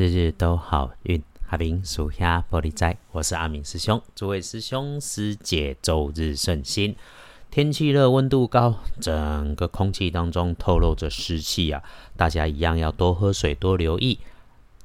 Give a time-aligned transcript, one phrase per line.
[0.00, 6.96] 日日都好运，阿明属下玻璃仔，我是阿明师兄，诸位师兄师姐周日顺心。
[7.50, 11.82] 天气热，温度高，整个空气当中透露着湿气啊，
[12.16, 14.18] 大家一样要多喝水，多留意。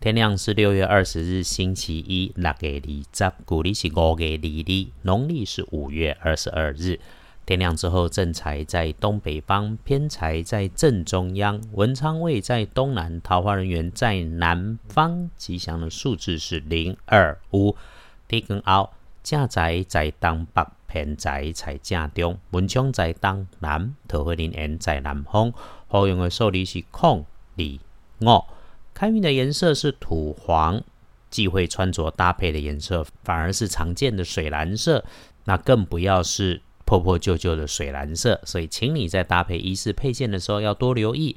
[0.00, 6.98] 天亮是六月二十日，星期一，六月二十，古历是五月二日，农历是五月二十二日。
[7.46, 15.28] 天亮之后，正财在东北方，偏财在正中央，文昌位在东南，桃花人员在南方。
[15.36, 17.76] 吉祥的数字是零二五。
[18.26, 18.90] 地根凹，
[19.22, 25.52] 正财在东北，偏财在正中，文昌在东南，桃花人缘在南方。
[25.86, 27.26] 好用的数字是空
[27.58, 27.64] 二
[28.26, 28.44] 五。
[28.94, 30.82] 开运的颜色是土黄，
[31.28, 35.04] 忌讳穿着搭配的颜色，反而是常见的水蓝色。
[35.44, 36.62] 那更不要是。
[36.84, 41.36] 破破旧旧的水蓝色，所以请你在搭配衣饰配件的时候要多留意。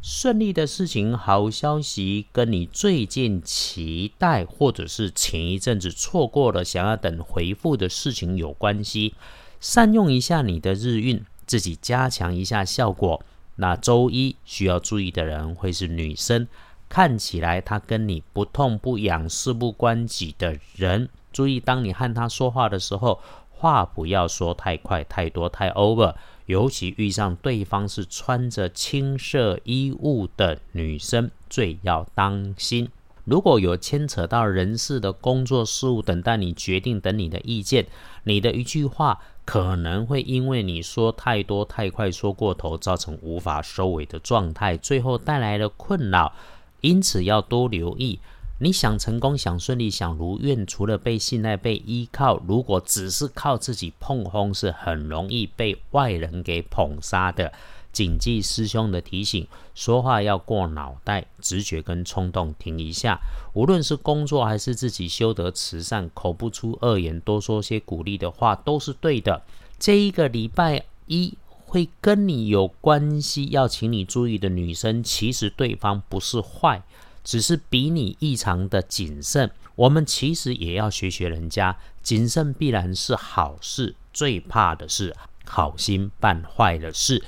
[0.00, 9.14] 顺利的事情、好消息，跟你最近期待或者是前一阵子错过了想要等回复的事情有关系。
[9.60, 13.20] 善用一下你的日运，自己加强一下效果。
[13.56, 16.46] 那周一需要注意的人会是女生，
[16.88, 23.20] 看起来她跟你不痛不痒、事不关己的人，注意当你和她说话的时候。
[23.58, 26.14] 话不要说太快、太多、太 over，
[26.46, 32.88] 尤其遇上对方是穿着青色衣物的女生，最要当心。
[33.24, 37.86] 如果有牵扯到人事的工作事务，等待你决定，等你的意见，
[38.24, 46.32] 你的一句话可能会因为你说太多、太快、说过头，造成无法收尾的状态，最后带来了困扰。
[46.80, 48.20] 因此要多留意。
[48.60, 57.52] 你想成功、想顺利、想如愿，除了被信赖、被依靠，如果只是靠自己碰轰，是很容易被外人给捧杀的。
[57.92, 63.18] 谨记师兄的提醒，说话要过脑袋，直觉跟冲动停一下。
[63.54, 69.42] 无论是工作还是自己修得慈善，口不出恶言，多说些鼓励的话，都是对的。
[69.78, 76.82] 这一个礼拜一会跟你有关系，要请你注意的女生，其实对方不是坏。
[77.28, 87.22] 只是比你异常的谨慎，我们其实也要学学人家，谨慎必然是好事，最怕的是好心办坏了事。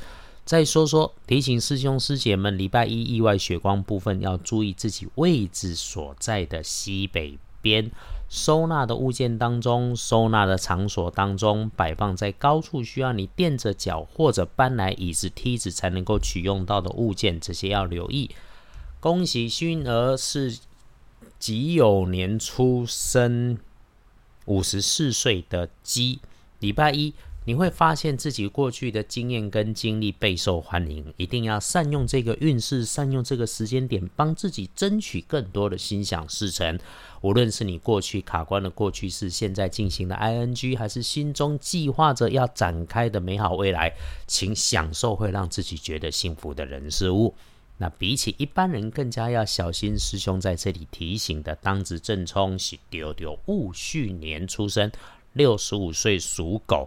[0.47, 7.91] 再说说提醒师兄师姐们，礼拜一意外血光部分要注意自己位置所在的西北边，
[8.31, 18.31] 收纳的物件当中，收纳的场所当中，摆放在高处需要你垫着脚或者搬来椅子梯子才能够取用到的物件，这些要留意。
[19.00, 20.59] 恭喜熏儿是
[21.38, 23.59] 己酉年出生，
[24.44, 26.21] 五十四岁的鸡。
[26.59, 27.15] 礼拜一
[27.47, 36.78] 你会发现自己过去的经验跟经历备受欢迎，一定要善用这个运势，善用这个时间点，帮自己争取更多的心想事成。
[37.22, 43.94] 无论是你过去卡关的过去式，现在进行的 ing，还是心中计划着要展开的美好未来，
[44.27, 47.34] 请享受会让自己觉得幸福的人事物。
[47.82, 54.92] 那比起一般人更加要小心，师兄在这里提醒的，当值正冲是丢丢戊戌年出生，
[55.32, 56.86] 六十五岁属狗，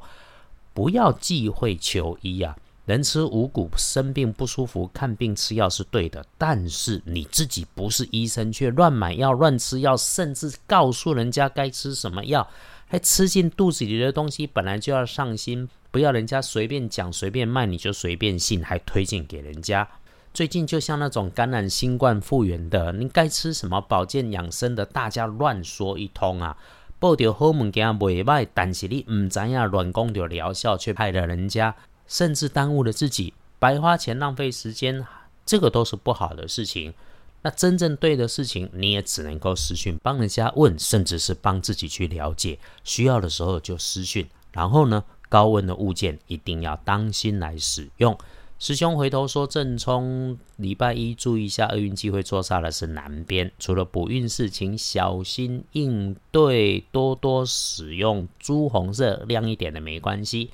[0.71, 2.55] 不要忌讳求医啊。
[2.85, 12.47] 人吃五谷，生病不舒服，看病吃药是对的，但是你自己不是医生，却乱买药、乱吃药，甚至告诉人家该吃什么药，
[12.85, 19.89] 还吃进肚子里的东西，本来就要上心，不要人家随便讲、随便卖，你就随便信，还推荐给人家。
[20.33, 26.57] 最近就像那种感染新冠复原的，你该吃什么保健养生的，大家乱说一通啊！
[26.97, 31.75] 报掉好物件袂歹，但是你唔知呀，乱讲着疗效，却害了人家，
[32.07, 35.05] 甚至耽误了自己，白花钱浪费时间，
[35.45, 36.95] 这个都是不好的事情。
[37.43, 44.27] 那真正对的事情，你也只能够私讯帮人家问，甚至是帮自己去了解，需要的时候就私讯。
[44.51, 48.17] 然后呢，高温的物件一定要当心来使用。
[48.63, 53.51] 师兄回头说：“正冲礼拜一注意一下，厄运机会坐煞的是南边。
[53.59, 60.49] 除了补运事情，小心应对，多多使用朱红色亮一点的没关系。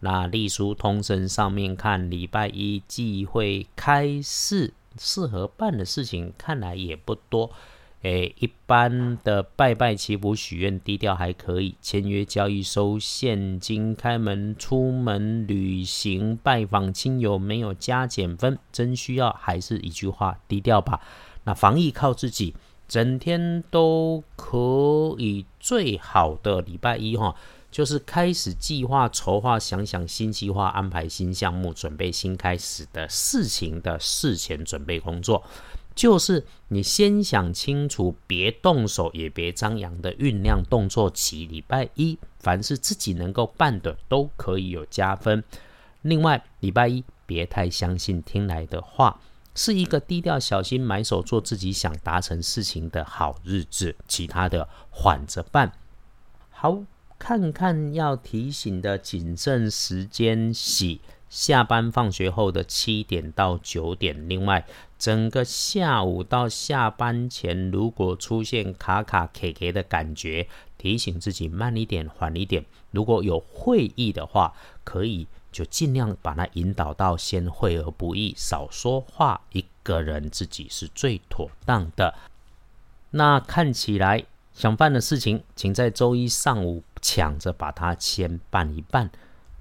[0.00, 7.50] 那隶书通身上面看，礼拜一忌讳开市，适合办的事情看来也不多。”
[8.02, 21.00] 诶，一般的拜拜祈福许愿低调还可以，签约交易收现金，开门出门旅行拜访亲友没有加减分，真需要还是一句话低调吧。
[21.44, 22.54] 那防疫靠自己，
[22.88, 25.44] 整天都可以。
[25.60, 27.36] 最好的礼拜一哈，
[27.70, 35.44] 就是开始计划筹划，想想新计划，安排新项目，准备新开始的事情的事前准备工作。
[35.94, 41.46] 就是你先想清楚，别动手，也别张扬的酝酿动作起。
[41.46, 45.44] 礼拜一，凡是自己能够办的，都可以有加分。
[46.02, 49.20] 另外，礼拜一别太相信听来的话，
[49.54, 53.94] 是一个低调、小心、埋手做自己想达成事情的好日子。
[54.08, 55.72] 其他的缓着办。
[56.48, 56.82] 好，
[57.18, 64.28] 看看要提醒的谨慎时间，洗下班放学后的七点到九点。
[64.28, 64.66] 另外，
[64.98, 70.46] 整个下午到下班前，如果出现卡卡 K K 的感觉，
[70.76, 72.66] 提醒自己慢一点、缓一点。
[72.90, 74.52] 如果有会议的话，
[74.84, 75.26] 可以。
[75.52, 82.14] 就尽量把它引导到先会而不议，少说话，一个人自己是最妥当的。
[83.10, 84.24] 那看起来
[84.54, 89.10] 想办的事情，请在周一上午抢着把它先办一办。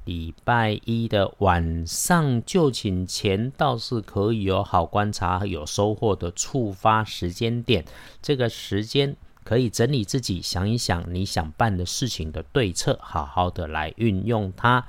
[0.10, 7.86] 礼拜一的晚上就寝前，倒是可以有好观察、有收获的触发时间点。
[8.20, 14.84] 这个时间可以整理自己，想一想你想办的事情的对策，好好的来运用它。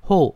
[0.00, 0.34] 后，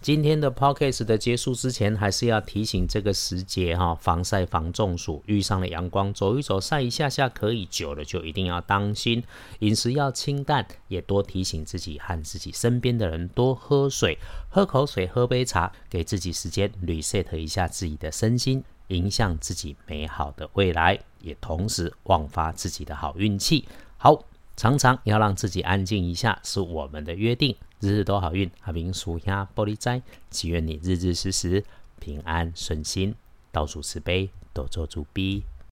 [0.00, 9.22] 今天的 podcast 的结束之前，还是要提醒这个时节哈，防晒防中暑，遇上了阳光走一走晒一下下可以，久了就一定要当心，
[9.58, 14.16] 饮食要清淡，也多提醒自己和自己身边的人多喝水，
[14.48, 23.66] 喝口水，喝杯茶，给自己时间 reset 一下自己的身心，影响自己美好的未来，也同时旺发自己的好运气。
[23.96, 24.24] 好。
[24.58, 27.54] 常常要让自己安静一下，是我们的约定。
[27.78, 31.62] 日日都好运，阿明属下玻璃斋，祈愿你日日时时
[32.00, 33.14] 平安顺心，
[33.52, 35.44] 倒数慈悲，多做主逼。